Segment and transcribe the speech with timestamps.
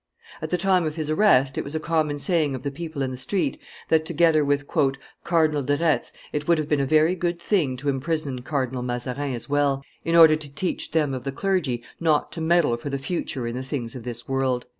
[0.41, 3.11] At the time of his arrest, it was a common saying of the people in
[3.11, 4.65] the street that together with
[5.23, 9.35] "Cardinal de Retz it would have been a very good thing to imprison Cardinal Mazarin
[9.35, 12.97] as well, in order to teach them of the clergy not to meddle for the
[12.97, 14.65] future in the things of this world."